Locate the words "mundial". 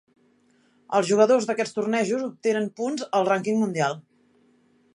3.65-3.95